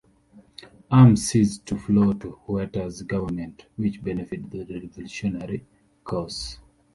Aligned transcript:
Arms 0.89 1.27
ceased 1.29 1.63
to 1.67 1.77
flow 1.77 2.13
to 2.13 2.31
Huerta's 2.47 3.03
government, 3.03 3.67
which 3.75 4.01
benefited 4.03 4.49
the 4.49 4.65
revolutionary 4.65 5.63
cause. 6.03 6.57